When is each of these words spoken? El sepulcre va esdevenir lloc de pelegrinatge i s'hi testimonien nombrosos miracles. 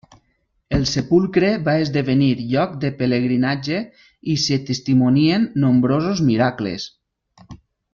El 0.77 0.85
sepulcre 0.91 1.51
va 1.67 1.75
esdevenir 1.81 2.31
lloc 2.53 2.73
de 2.85 2.91
pelegrinatge 3.03 3.85
i 4.35 4.41
s'hi 4.47 4.61
testimonien 4.73 5.49
nombrosos 5.67 6.27
miracles. 6.35 6.93